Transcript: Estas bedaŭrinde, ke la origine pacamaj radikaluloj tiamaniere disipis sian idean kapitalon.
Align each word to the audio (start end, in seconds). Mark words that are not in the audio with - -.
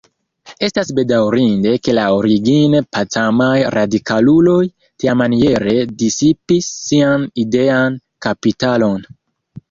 Estas 0.65 0.87
bedaŭrinde, 0.99 1.73
ke 1.87 1.93
la 1.97 2.05
origine 2.19 2.79
pacamaj 2.97 3.57
radikaluloj 3.75 4.61
tiamaniere 5.03 5.75
disipis 6.05 6.71
sian 6.87 7.27
idean 7.43 7.99
kapitalon. 8.27 9.05